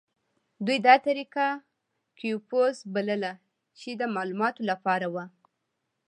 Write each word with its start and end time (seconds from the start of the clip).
دوی 0.65 0.77
دا 0.87 0.95
طریقه 1.07 1.47
کیوپوس 2.17 2.75
بلله 2.93 3.33
چې 3.79 3.89
د 3.99 4.01
معلوماتو 4.15 4.61
لپاره 4.71 5.07
وه. 5.13 5.25